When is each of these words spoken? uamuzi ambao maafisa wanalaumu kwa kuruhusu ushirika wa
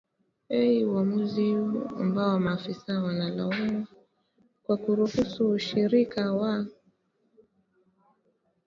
uamuzi 0.87 1.53
ambao 1.99 2.39
maafisa 2.39 3.01
wanalaumu 3.03 3.87
kwa 4.63 4.77
kuruhusu 4.77 5.49
ushirika 5.49 6.33
wa 6.33 6.65